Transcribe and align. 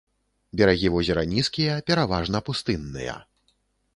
Берагі 0.59 0.89
возера 0.95 1.25
нізкія, 1.33 1.75
пераважна 1.91 2.37
пустынныя. 2.47 3.13